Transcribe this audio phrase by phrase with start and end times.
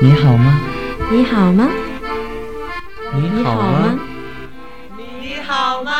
[0.00, 0.60] 你好吗？
[1.10, 1.68] 你好吗？
[3.14, 3.98] 你好吗？
[4.96, 5.92] 你好吗？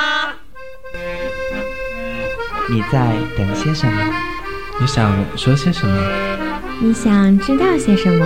[2.68, 4.14] 你在等些什么？
[4.78, 6.00] 你想说些什么？
[6.80, 8.24] 你想知道些什么？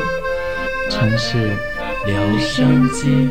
[0.91, 1.57] 城市
[2.05, 3.31] 留声机。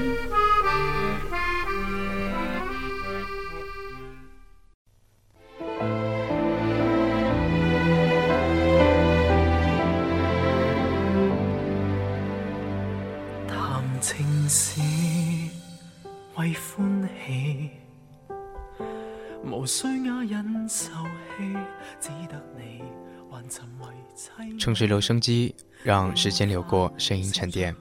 [24.82, 25.54] 城市留声机，
[25.84, 27.76] 让时间流过，声音沉淀。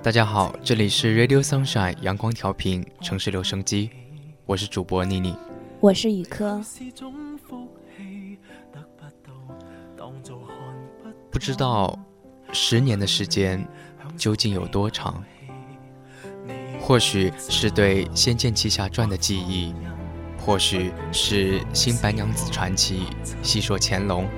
[0.00, 3.90] 大家好，这里是 Radio Sunshine 阳光调频城市留声机，
[4.46, 5.34] 我是主播妮妮，
[5.80, 6.62] 我是宇科。
[11.32, 11.98] 不知道
[12.52, 13.66] 十年的时间
[14.16, 15.20] 究竟有多长？
[16.80, 19.74] 或许是对《仙剑奇侠传》的记忆，
[20.38, 23.06] 或许是《新白娘子传奇》
[23.42, 24.28] 细说乾隆。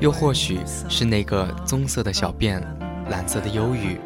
[0.00, 2.60] 又或许是那个棕色的小辫，
[3.08, 3.96] 蓝色的忧郁；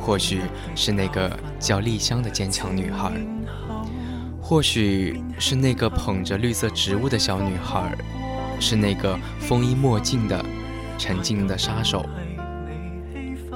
[0.00, 0.42] 或许
[0.76, 3.10] 是那个叫丽香的坚强女孩；
[4.40, 7.90] 或许是那个捧着绿色植物的小女孩；
[8.60, 10.44] 是那个风衣墨镜的
[10.98, 12.06] 沉静的杀手。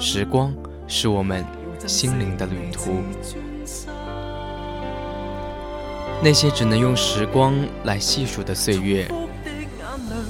[0.01, 0.53] 时光
[0.89, 1.45] 是我们
[1.87, 3.03] 心灵的旅途，
[6.23, 9.09] 那些只能用时光来细数的岁月，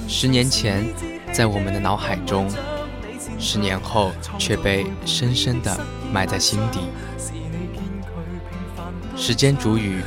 [0.07, 0.85] 十年前。
[1.33, 2.49] 在我们的脑海中，
[3.39, 5.79] 十年后却被深深的
[6.13, 6.81] 埋在心底。
[9.17, 10.03] 时间煮雨，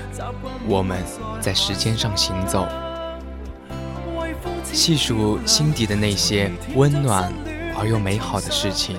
[0.68, 1.02] 我们
[1.40, 2.68] 在时间上行走，
[4.64, 7.32] 细数心底的那些温暖
[7.78, 8.98] 而又美好的事情。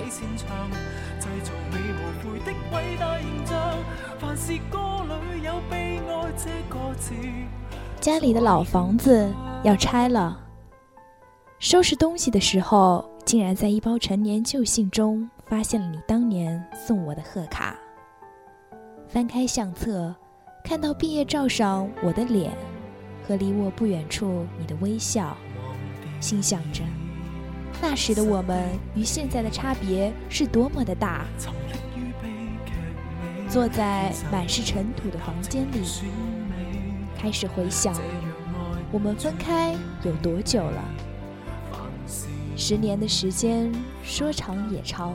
[7.99, 9.31] 家里的老房子
[9.63, 10.39] 要拆了。
[11.63, 17.73] 收拾东西的时候，竟然在一包陈年旧信中发现了你当年送我的贺卡。
[19.07, 20.13] 翻开相册，
[20.61, 22.51] 看到毕业照上我的脸
[23.25, 25.37] 和离我不远处你的微笑，
[26.19, 26.83] 心想着
[27.81, 31.25] 那时的我们与现在的差别是多么的大。
[33.47, 35.81] 坐在满是尘土的房间里，
[37.17, 37.95] 开始回想
[38.91, 40.83] 我们分开有多久了。
[42.65, 43.69] 十年的时间，
[44.05, 45.13] 说长也长，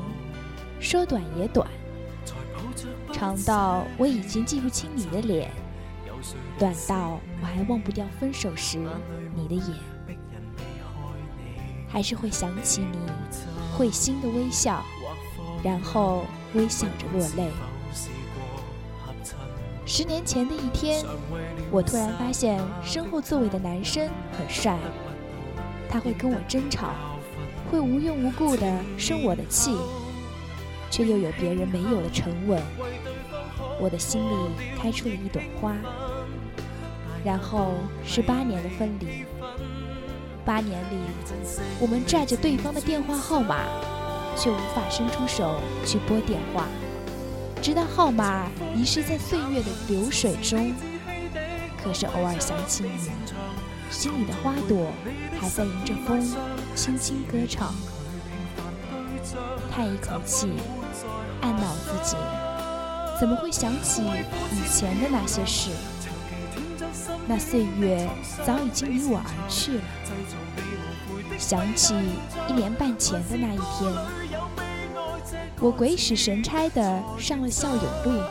[0.80, 1.66] 说短也短，
[3.10, 5.50] 长到我已经记不清你的脸，
[6.58, 8.78] 短到我还忘不掉分手时
[9.34, 9.64] 你的眼，
[11.88, 12.98] 还是会想起你
[13.74, 14.84] 会心的微笑，
[15.62, 17.50] 然后微笑着落泪。
[19.86, 21.02] 十年前的一天，
[21.70, 24.78] 我突然发现身后座位的男生很帅，
[25.88, 26.90] 他会跟我争吵。
[27.70, 29.76] 会无缘无故的生我的气，
[30.90, 32.62] 却又有别人没有的沉稳。
[33.80, 34.34] 我的心里
[34.76, 35.76] 开出了一朵花。
[37.24, 37.74] 然后
[38.04, 39.24] 是八年的分离，
[40.44, 40.96] 八年里，
[41.80, 43.64] 我们拽着对方的电话号码，
[44.36, 46.66] 却无法伸出手去拨电话，
[47.60, 50.72] 直到号码遗失在岁月的流水中。
[51.82, 53.10] 可是偶尔想起你。
[53.90, 54.92] 心里的花朵
[55.40, 56.20] 还在迎着风
[56.78, 57.74] 轻轻歌唱，
[59.68, 60.52] 叹一口气，
[61.40, 62.16] 暗恼自己
[63.18, 65.72] 怎么会想起以前的那些事？
[67.26, 68.08] 那岁月
[68.46, 69.84] 早已经离我而去了。
[71.36, 71.96] 想起
[72.46, 73.92] 一年半前的那一天，
[75.58, 78.22] 我鬼使神差的上了校友录，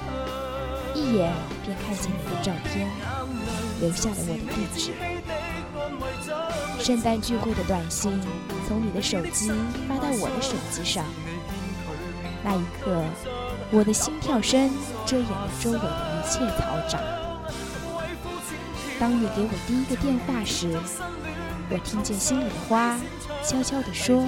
[0.96, 1.34] 一眼
[1.66, 2.90] 便看见你的照片，
[3.82, 4.94] 留下了我的地址。
[6.88, 8.18] 圣诞聚会的短信
[8.66, 9.52] 从你的手机
[9.90, 11.04] 发到我的手机上，
[12.46, 13.04] 那一刻，
[13.72, 14.72] 我的心跳声
[15.06, 16.98] 遮掩了周围的一切嘈杂。
[18.98, 20.80] 当你给我第一个电话时，
[21.70, 22.98] 我听见心里的花
[23.44, 24.24] 悄悄地说：“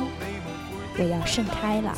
[0.99, 1.97] 我要盛开了。”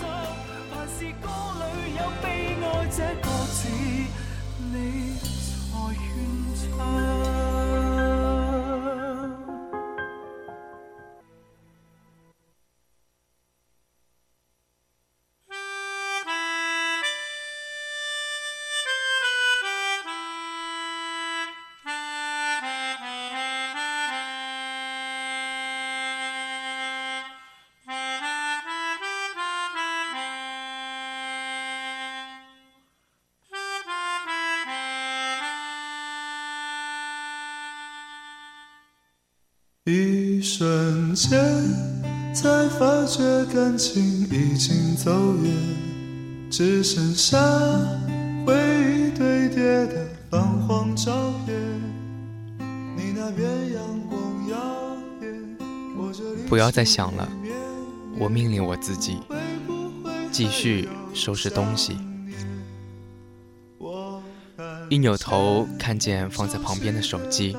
[41.16, 45.52] 瞬间，才发觉感情已经走远，
[46.50, 47.38] 只剩下
[48.46, 51.56] 回忆堆叠的泛黄照片。
[52.96, 54.58] 你那边阳光耀
[55.22, 55.58] 眼，
[55.98, 57.28] 我这里不要再想了，
[58.18, 59.18] 我命令我自己，
[60.32, 61.98] 继续收拾东西。
[64.90, 67.56] 一扭头，看见放在旁边的手机，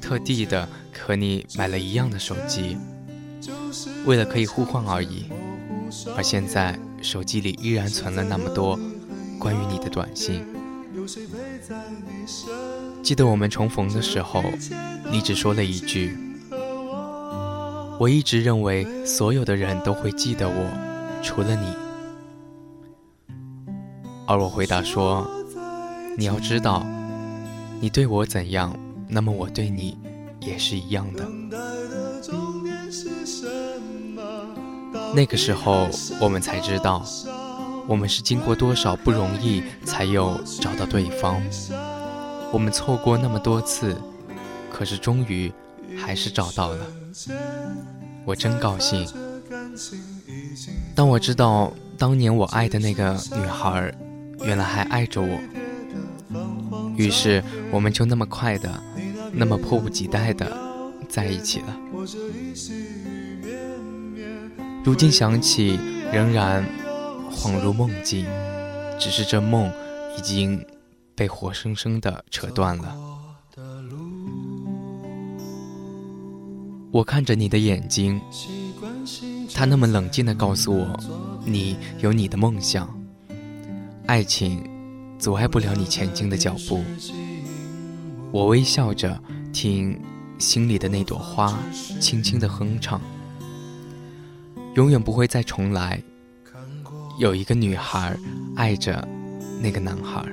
[0.00, 0.68] 特地的
[1.00, 2.76] 和你买了一样的手机，
[4.04, 5.24] 为了可以互换而已。
[6.16, 8.78] 而现在手机里依然存了那么多
[9.38, 10.44] 关于你的短信。
[13.02, 14.42] 记得我们重逢的时候，
[15.10, 16.16] 你只说了一句
[17.98, 20.70] ：“我一直认为所有的人都会记得我，
[21.22, 21.74] 除了你。”
[24.28, 25.28] 而我回答说。
[26.18, 26.84] 你要知道，
[27.80, 28.76] 你对我怎样，
[29.08, 29.96] 那么我对你
[30.40, 31.28] 也是一样的。
[35.14, 35.88] 那个时候，
[36.20, 37.04] 我们才知道，
[37.86, 41.40] 我们是经过多少不容易，才又找到对方。
[42.52, 43.96] 我们错过那么多次，
[44.72, 45.52] 可是终于
[45.96, 46.86] 还是找到了。
[48.24, 49.06] 我真高兴。
[50.94, 53.92] 当我知道当年我爱的那个女孩，
[54.44, 55.40] 原来还爱着我。
[56.96, 58.82] 于是，我们就那么快的，
[59.32, 60.50] 那么迫不及待的
[61.08, 61.76] 在一起了。
[64.84, 65.78] 如今想起，
[66.12, 66.64] 仍然
[67.30, 68.26] 恍如梦境，
[68.98, 69.70] 只是这梦
[70.18, 70.64] 已经
[71.14, 72.96] 被活生生的扯断了。
[76.90, 78.20] 我看着你的眼睛，
[79.54, 80.98] 他那么冷静的告诉我，
[81.44, 82.88] 你有你的梦想，
[84.06, 84.62] 爱情。
[85.20, 86.82] 阻碍不了你前进的脚步。
[88.32, 89.20] 我微笑着
[89.52, 90.00] 听
[90.38, 91.58] 心里的那朵花
[92.00, 93.00] 轻轻的哼唱。
[94.74, 96.00] 永远不会再重来。
[97.18, 98.16] 有一个女孩
[98.54, 99.06] 爱着
[99.60, 100.24] 那个男孩。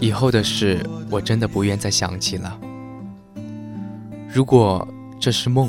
[0.00, 2.58] 以后的事我真的不愿再想起了。
[4.32, 4.86] 如果
[5.18, 5.68] 这是梦，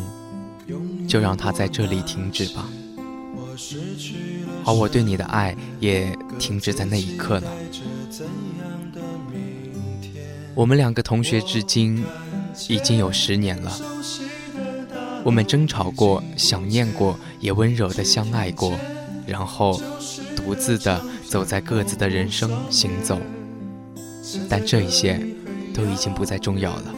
[1.08, 2.70] 就让它在这里停止吧。
[4.66, 7.52] 而我对你的爱也停止在那一刻了。
[10.56, 12.04] 我们两个同学至今
[12.68, 13.72] 已经有十年了。
[15.24, 18.78] 我们争吵过，想念过，也温柔的相爱过，
[19.28, 19.82] 然后
[20.36, 23.20] 独自的走在各自的人生行走。
[24.50, 25.20] 但这一切
[25.74, 26.96] 都已经不再重要了。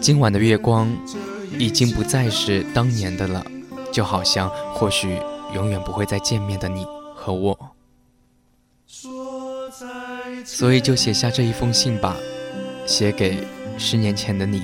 [0.00, 0.90] 今晚的月光
[1.58, 3.44] 已经不再是当年的了。
[3.92, 5.18] 就好像或许
[5.54, 7.58] 永远不会再见面的你和我，
[10.44, 12.16] 所以就写下这一封信吧，
[12.86, 13.46] 写给
[13.76, 14.62] 十年前的你。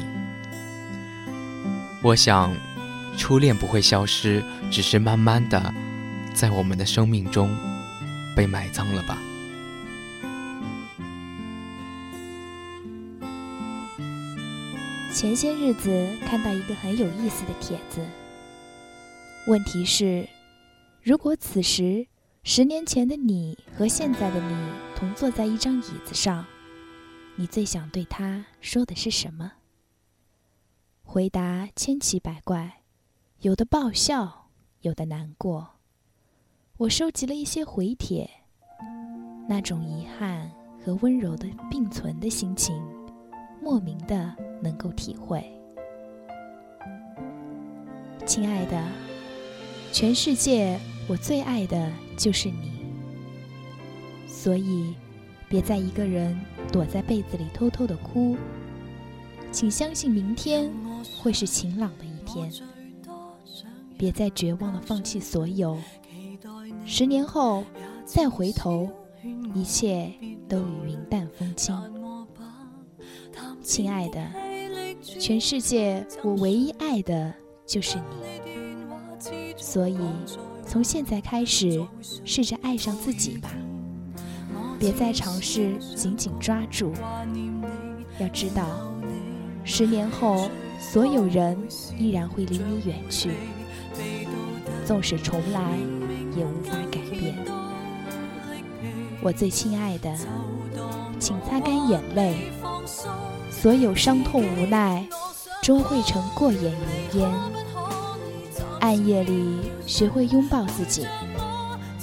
[2.02, 2.54] 我想，
[3.16, 5.74] 初恋不会消失，只是慢慢的，
[6.32, 7.50] 在我们的生命中
[8.36, 9.18] 被埋葬了吧。
[15.12, 18.00] 前些日子看到一个很有意思的帖子。
[19.48, 20.28] 问题是，
[21.00, 22.08] 如果此时
[22.42, 24.56] 十年前的你和现在的你
[24.96, 26.44] 同坐在一张椅子上，
[27.36, 29.52] 你最想对他说的是什么？
[31.04, 32.82] 回答千奇百怪，
[33.38, 34.48] 有的爆笑，
[34.80, 35.76] 有的难过。
[36.78, 38.28] 我收集了一些回帖，
[39.48, 40.50] 那种遗憾
[40.84, 42.84] 和温柔的并存的心情，
[43.62, 45.40] 莫名的能够体会。
[48.26, 49.05] 亲爱的。
[49.96, 52.84] 全世界，我最爱的就是你。
[54.28, 54.94] 所以，
[55.48, 56.38] 别再一个人
[56.70, 58.36] 躲在被子里偷偷的哭。
[59.50, 60.70] 请相信明天
[61.18, 62.52] 会是晴朗的一天。
[63.96, 65.78] 别再绝望的放弃所有。
[66.84, 67.64] 十年后
[68.04, 68.90] 再回头，
[69.54, 70.12] 一切
[70.46, 71.74] 都已云淡风轻。
[73.62, 74.22] 亲爱的，
[75.02, 77.32] 全世界我唯一爱的
[77.64, 78.65] 就是你。
[79.56, 79.98] 所以，
[80.66, 81.84] 从现在开始，
[82.24, 83.50] 试着爱上自己吧，
[84.78, 86.92] 别再尝试紧紧抓住。
[88.18, 88.64] 要知道，
[89.64, 91.56] 十年后，所有人
[91.98, 93.30] 依然会离你远去，
[94.84, 95.76] 纵使重来，
[96.36, 97.34] 也无法改变。
[99.22, 100.14] 我最亲爱的，
[101.18, 102.36] 请擦干眼泪，
[103.50, 105.06] 所有伤痛无奈，
[105.62, 106.72] 终会成过眼
[107.12, 107.30] 云烟。
[108.86, 111.04] 暗夜里学会拥抱自己，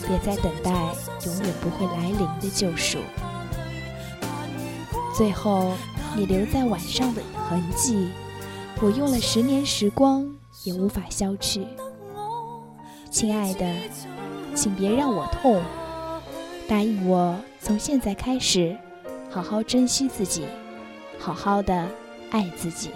[0.06, 0.70] 别再等待
[1.26, 2.98] 永远不会来临的救赎。
[5.16, 5.72] 最后
[6.14, 8.10] 你留在晚上的痕迹，
[8.82, 10.30] 我用了十年时光
[10.66, 11.66] 也无法消去。
[13.10, 13.66] 亲爱的，
[14.54, 15.62] 请别让我痛，
[16.68, 18.78] 答应我，从现在开始，
[19.30, 20.44] 好好珍惜自己，
[21.18, 21.88] 好好的
[22.32, 22.90] 爱自己。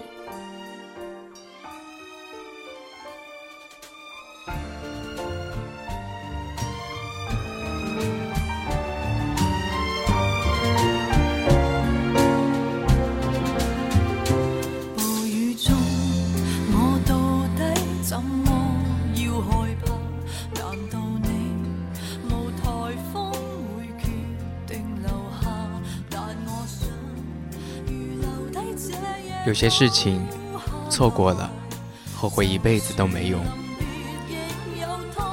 [29.48, 30.28] 有些事情
[30.90, 31.50] 错过了，
[32.14, 33.42] 后悔一辈子都没用，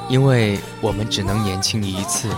[0.08, 2.30] 因为我们只能年轻一次。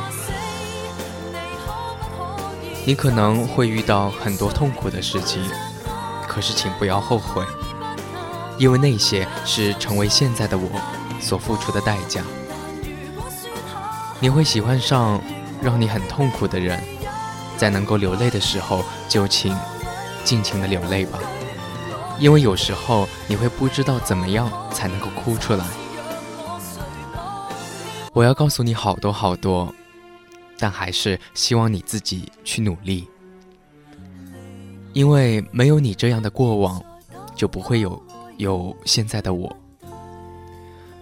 [2.85, 5.41] 你可能会遇到很多痛苦的事情，
[6.27, 7.45] 可是请不要后悔，
[8.59, 10.69] 因为那些是成为现在的我
[11.21, 12.25] 所付出的代价。
[14.19, 15.23] 你会喜欢上
[15.63, 16.83] 让你很痛苦的人，
[17.57, 19.57] 在能够流泪的时候，就请
[20.25, 21.21] 尽情的流泪吧。
[22.21, 25.65] 因为有时候你会不知道怎么样才能够哭出来。
[28.13, 29.73] 我要告诉你好多好多，
[30.59, 33.07] 但还是希望你自己去努力。
[34.93, 36.83] 因为没有你这样的过往，
[37.37, 38.03] 就不会有
[38.39, 39.57] 有现在的我。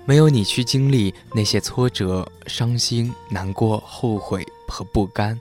[0.05, 5.41] 没有你去经历那些挫折、伤心、难过、后悔和不甘，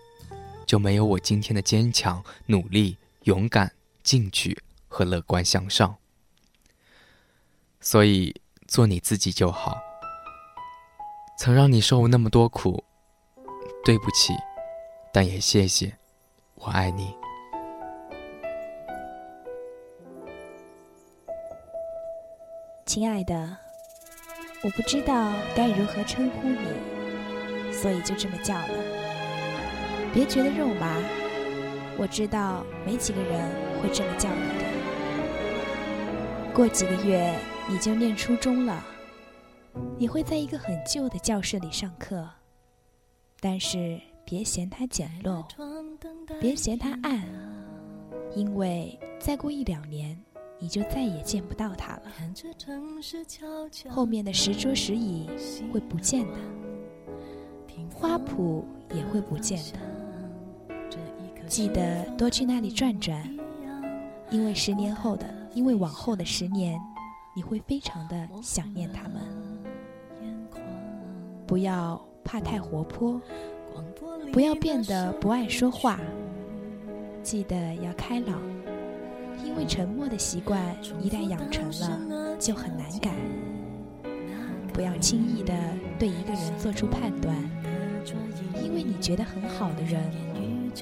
[0.65, 3.70] 就没有我今天的坚强、努力、勇敢、
[4.03, 4.58] 进取。
[4.95, 5.97] 和乐观向上，
[7.81, 8.33] 所以
[8.65, 9.77] 做你自己就好。
[11.37, 12.81] 曾让你受那么多苦，
[13.83, 14.33] 对不起，
[15.11, 15.97] 但也谢谢，
[16.53, 17.13] 我爱你，
[22.85, 23.57] 亲爱的。
[24.63, 28.69] 我不知道该如何称呼你，所以就这么叫了。
[30.13, 30.95] 别觉得肉麻，
[31.97, 33.51] 我知道没几个人
[33.83, 34.75] 会这么叫你的。
[36.55, 37.38] 过几个月
[37.69, 38.81] 你就念初中了，
[39.97, 42.25] 你会在一个很旧的教室里上课，
[43.41, 45.43] 但是别嫌它简陋，
[46.39, 47.21] 别嫌它暗，
[48.33, 50.17] 因为再过一两年
[50.57, 52.03] 你就再也见不到它了。
[53.89, 55.27] 后面的石桌石椅
[55.74, 56.38] 会不见的，
[57.93, 59.79] 花圃也会不见的。
[61.47, 63.38] 记得多去那里转转，
[64.29, 65.44] 因为十年后的。
[65.55, 66.79] 因为往后的十年，
[67.35, 69.21] 你会非常的想念他们。
[71.47, 73.19] 不要怕太活泼，
[74.33, 76.00] 不要变得不爱说话。
[77.24, 78.39] 记得要开朗，
[79.43, 80.62] 因为沉默的习惯
[81.01, 83.15] 一旦养成了，就很难改。
[84.74, 85.53] 不要轻易的
[85.97, 87.33] 对一个人做出判断，
[88.62, 90.03] 因为你觉得很好的人，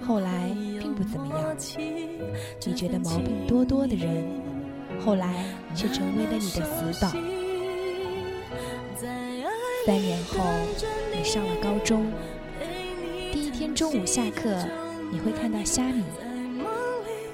[0.01, 0.49] 后来
[0.79, 1.55] 并不怎么样。
[2.65, 4.42] 你觉得毛病多多的人。
[4.99, 5.45] 后来
[5.75, 7.11] 却成为了你的死党。
[9.85, 10.43] 三年后，
[11.13, 12.11] 你上了高中，
[13.33, 14.55] 第一天中午下课，
[15.11, 16.03] 你会看到虾米，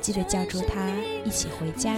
[0.01, 0.89] 记得叫住他
[1.23, 1.93] 一起回家，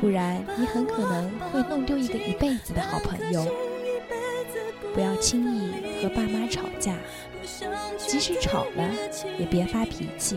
[0.00, 3.46] 不然你很可能会弄丢一个一辈子的好朋友。
[4.92, 6.96] 不要轻易和爸妈吵架，
[7.96, 8.90] 即使吵了，
[9.38, 10.36] 也别发脾气，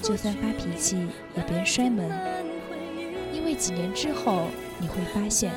[0.00, 0.96] 就算发脾气，
[1.36, 2.08] 也别摔门。
[3.58, 4.46] 几年之后，
[4.78, 5.52] 你会发现，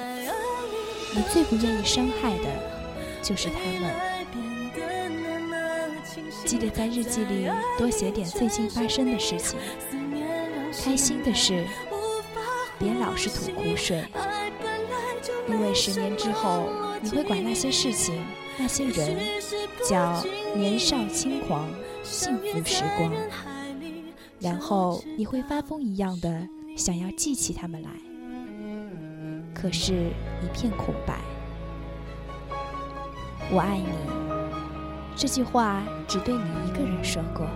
[1.15, 2.45] 你最不愿意伤害的，
[3.21, 3.91] 就是他们。
[6.43, 9.57] 记得在日记里多写点最近发生的事情，
[10.83, 11.65] 开心的事，
[12.79, 14.03] 别老是吐苦水。
[15.47, 16.69] 因为十年之后，
[17.01, 18.25] 你会管那些事情、
[18.57, 19.17] 那些人
[19.87, 20.23] 叫
[20.55, 21.69] 年少轻狂、
[22.03, 23.13] 幸福时光，
[24.39, 26.47] 然后你会发疯一样的。
[26.81, 27.89] 想要记起他们来，
[29.53, 29.93] 可是，
[30.41, 31.19] 一片空白。
[33.51, 33.85] 我爱你，
[35.15, 37.47] 这句话只对你一个人说过。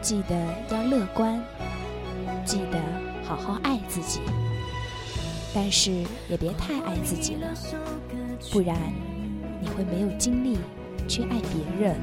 [0.00, 0.34] 记得
[0.70, 1.38] 要乐观，
[2.46, 2.80] 记得
[3.22, 4.20] 好好爱自己，
[5.54, 5.92] 但是
[6.30, 7.52] 也别太爱自己了，
[8.50, 8.78] 不然
[9.60, 10.56] 你会没有精力
[11.06, 12.00] 去爱别人。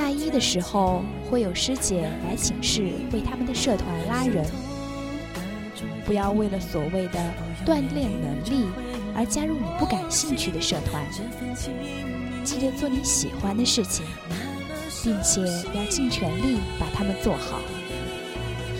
[0.00, 4.42] 大一的时候，会有师姐来寝室为他们的社团拉人。
[6.06, 7.20] 不要为了所谓的
[7.66, 8.66] 锻炼能力
[9.14, 11.04] 而加入你不感兴趣的社团。
[12.42, 14.06] 记得做你喜欢的事情，
[15.04, 15.42] 并且
[15.74, 17.60] 要尽全力把它们做好，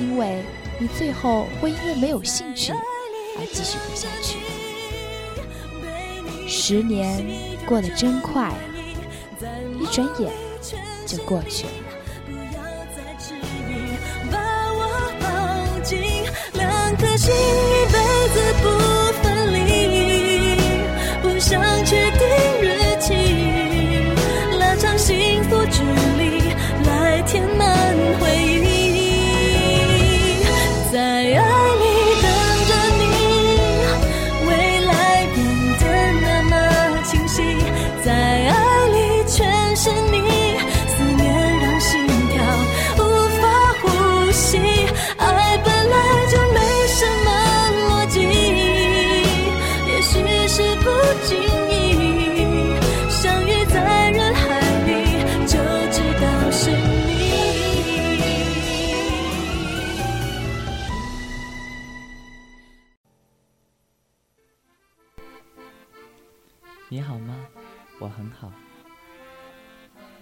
[0.00, 0.43] 因为
[0.79, 4.39] 你最后会因为没有兴趣而继续不下去。
[6.49, 7.23] 十年
[7.67, 8.57] 过得真快啊，
[9.79, 10.33] 一转眼
[11.11, 11.90] 就过去了。
[17.21, 17.60] 心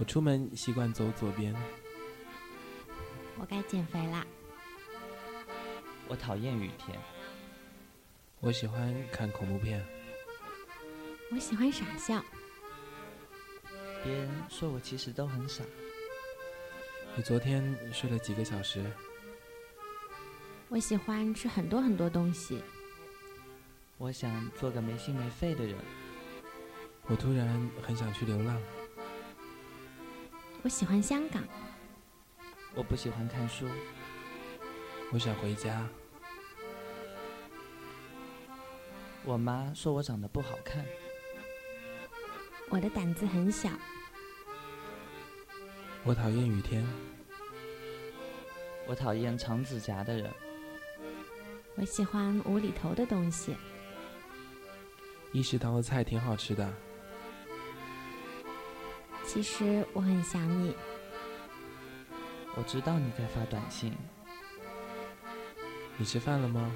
[0.09, 1.55] 出门习惯走左边，
[3.39, 4.27] 我该减肥啦。
[6.09, 6.99] 我讨厌雨天。
[8.41, 9.85] 我喜欢看恐怖片。
[11.31, 12.25] 我喜欢傻笑。
[14.03, 15.63] 别人说我其实都很傻。
[17.15, 18.83] 你昨天睡了几个小时？
[20.71, 22.63] 我喜欢吃很多很多东西。
[23.99, 25.77] 我想做个没心没肺的人。
[27.09, 28.59] 我突然很想去流浪。
[30.63, 31.43] 我喜欢香港。
[32.75, 33.67] 我不喜欢看书。
[35.13, 35.89] 我想回家。
[39.25, 40.85] 我妈说我长得不好看。
[42.69, 43.71] 我的胆子很小。
[46.05, 46.85] 我讨厌雨天。
[48.87, 50.33] 我讨厌长指甲的人。
[51.77, 53.55] 我喜欢无厘头的东西。
[55.33, 56.88] 一食堂的菜挺好吃的。
[59.29, 60.75] 其实我很想你。
[62.55, 63.95] 我知道你在发短信。
[65.99, 66.73] 你吃饭了吗？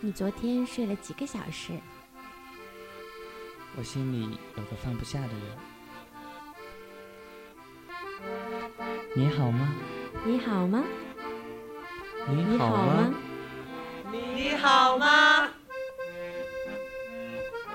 [0.00, 1.74] 你昨天睡了几个小时？
[3.76, 5.56] 我心里有个放不下的人。
[9.14, 9.76] 你好吗？
[10.24, 10.82] 你好吗？
[12.28, 13.14] 你你好吗？
[14.10, 15.29] 你好吗？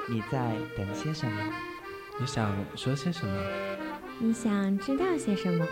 [0.08, 1.54] 你在等些什么？
[2.20, 3.44] 你想说些什么？
[4.20, 5.66] 你想知道些什么？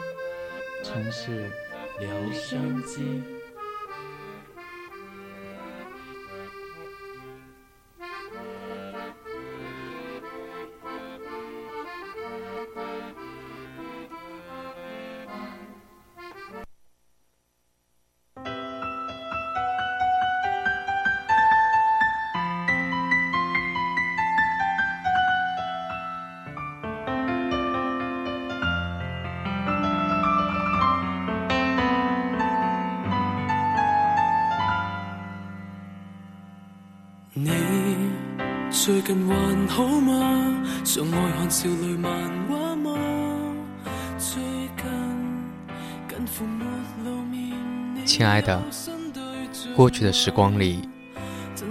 [0.84, 1.50] 城市
[2.00, 3.22] 留声机。
[39.06, 40.64] 近還好嗎？
[40.86, 42.10] 愛看少女漫
[42.50, 42.98] 畫嗎？
[44.18, 44.42] 最
[44.78, 44.86] 近
[46.08, 46.64] 近乎沒
[47.04, 48.06] 露面。
[48.06, 48.64] 亲爱的，
[49.76, 50.88] 过去的时光里，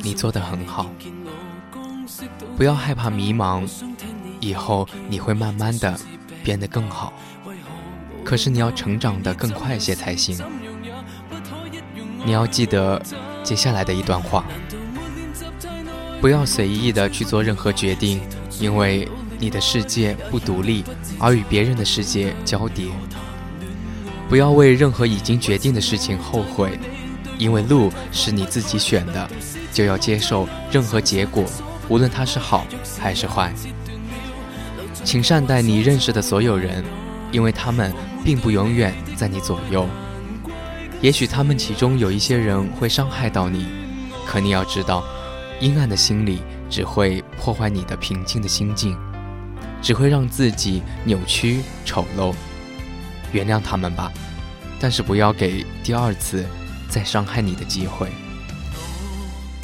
[0.03, 0.91] 你做得很好。
[2.55, 3.67] 不要害怕迷茫，
[4.39, 5.99] 以后你会慢慢的
[6.45, 7.15] 变得更好。
[8.23, 10.39] 可是你要成长的更快些才行。
[12.27, 13.03] 你要记得
[13.43, 14.45] 接下来的一段话。
[16.23, 18.21] 不要随意的去做任何决定，
[18.61, 19.09] 因为
[19.41, 20.85] 你的世界不独立，
[21.19, 22.87] 而与别人的世界交叠。
[24.29, 26.79] 不要为任何已经决定的事情后悔，
[27.39, 29.29] 因为路是你自己选的，
[29.73, 31.45] 就要接受任何结果，
[31.89, 32.65] 无论它是好
[33.01, 33.53] 还是坏。
[35.03, 36.85] 请善待你认识的所有人，
[37.33, 37.93] 因为他们
[38.25, 39.89] 并不永远在你左右。
[41.01, 43.67] 也许他们其中有一些人会伤害到你，
[44.25, 45.03] 可你要知道。
[45.63, 48.99] 阴暗的心里只会破坏你的平静的心境，
[49.81, 52.35] 只会让自己扭曲丑陋。
[53.31, 54.11] 原谅他们吧，
[54.81, 56.45] 但是不要给第二次
[56.89, 58.09] 再伤害你的机会。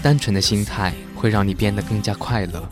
[0.00, 2.62] 单纯的心态会让你变得更加快乐。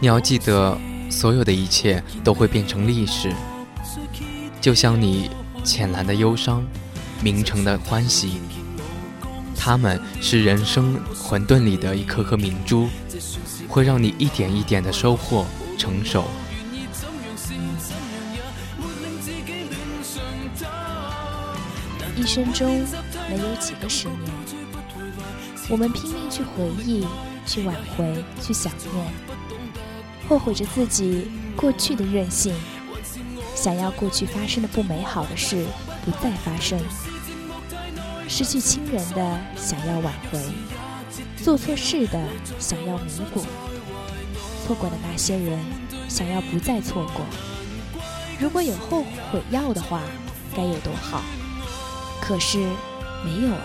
[0.00, 0.76] 你要记得，
[1.08, 3.32] 所有的一切都会变成历史，
[4.60, 5.30] 就像你
[5.62, 6.66] 浅蓝的忧伤，
[7.22, 8.40] 明澄的欢喜。
[9.58, 12.88] 他们是人生混沌里的一颗颗明珠，
[13.68, 15.44] 会让你一点一点的收获
[15.76, 16.24] 成熟。
[22.16, 22.84] 一生中
[23.28, 24.20] 能有几个十年，
[25.68, 27.06] 我们拼命去回忆、
[27.44, 29.06] 去挽回、去想念，
[30.28, 32.54] 后悔着自己过去的任性，
[33.54, 35.66] 想要过去发生的不美好的事
[36.04, 36.78] 不再发生，
[38.28, 40.38] 失去亲人的想要挽回，
[41.42, 42.20] 做错事的
[42.58, 43.42] 想要弥补，
[44.64, 45.58] 错过的那些人
[46.08, 47.24] 想要不再错过。
[48.38, 50.02] 如果有后悔药的话，
[50.54, 51.22] 该有多好！
[52.20, 52.58] 可是，
[53.24, 53.62] 没有啊。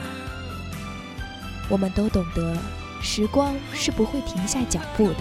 [1.69, 2.58] 我们都懂得，
[3.02, 5.19] 时光是不会停下脚步的。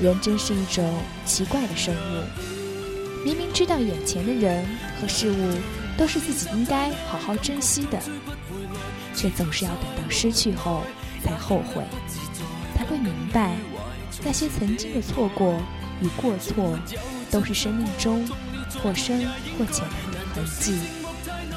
[0.00, 4.64] 人真是一种奇怪的生物，明明知道眼前的人
[5.00, 5.52] 和事物
[5.96, 7.98] 都是自己应该好好珍惜的，
[9.14, 10.82] 却总是要等到失去后
[11.22, 11.82] 才后悔，
[12.76, 13.56] 才会明白，
[14.22, 15.58] 那些曾经的错过
[16.00, 16.78] 与过错，
[17.30, 18.28] 都是生命中
[18.82, 19.26] 或深
[19.58, 20.78] 或浅的痕迹。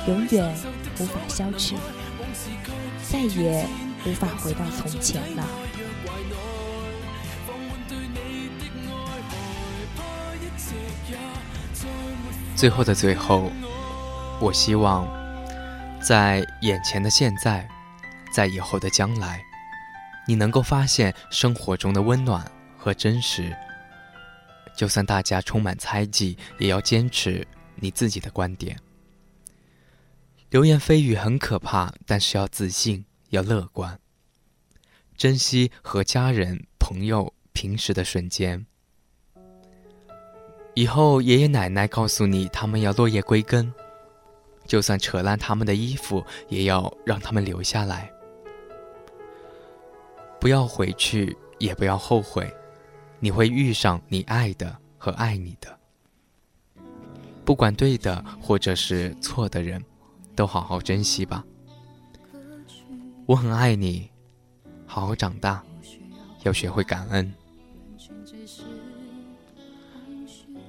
[0.07, 0.55] 永远
[0.97, 1.75] 无法消去，
[3.11, 3.67] 再也
[4.05, 5.45] 无法回到从前了。
[12.55, 13.51] 最后的最后，
[14.41, 15.05] 我希望
[16.01, 17.67] 在眼前的现在，
[18.33, 19.43] 在以后的将来，
[20.25, 23.53] 你能够发现生活中的温暖和真实。
[24.77, 28.79] 就算大家充满猜忌，也要坚持你自己的观点。
[30.51, 33.99] 流言蜚语很可怕，但是要自信，要乐观，
[35.17, 38.65] 珍惜和家人、朋友平时的瞬间。
[40.75, 43.73] 以后爷爷奶奶告诉你他们要落叶归根，
[44.69, 48.09] 就算扯烂他们的衣服，也要让他们留下来。
[50.39, 52.49] 不要回去，也不要后悔，
[53.19, 55.77] 你会遇上你爱的和爱你的，
[57.43, 59.83] 不管对的或者是错的人。
[60.35, 61.43] 都好好珍惜吧，
[63.25, 64.09] 我很爱你，
[64.85, 65.61] 好好长大，
[66.43, 67.33] 要学会感恩。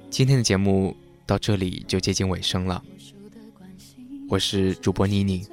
[0.09, 0.93] 今天的节目
[1.25, 2.83] 到这里就接近尾声了，
[4.31, 5.45] 我是主播妮妮，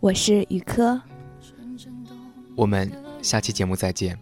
[0.00, 1.00] 我是宇科，
[2.56, 2.90] 我们
[3.22, 4.18] 下期节目再见。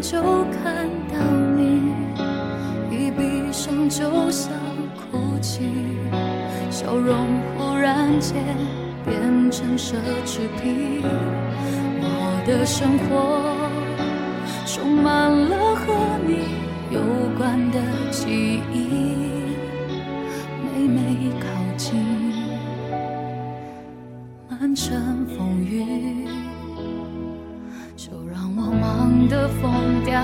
[0.00, 1.20] 就看到
[1.54, 1.92] 你，
[2.90, 4.50] 一闭上就想
[4.96, 5.60] 哭泣，
[6.70, 8.42] 笑容忽然间
[9.04, 11.02] 变成奢侈品。
[12.02, 13.59] 我的生活
[14.90, 15.94] 充满了和
[16.26, 16.48] 你
[16.90, 17.00] 有
[17.38, 17.78] 关的
[18.10, 18.88] 记忆，
[20.64, 21.94] 每每靠近，
[24.48, 26.26] 满城风雨。
[29.28, 30.20] 的疯掉，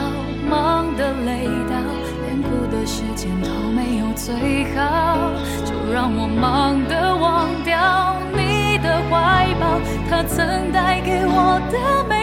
[0.50, 1.76] 忙的累到，
[2.24, 5.30] 连哭的时间都没有最好。
[5.64, 9.78] 就让我忙的忘掉你的怀抱，
[10.10, 12.15] 它曾带给我的美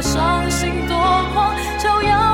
[0.00, 0.96] 伤心多
[1.32, 2.29] 狂，就要。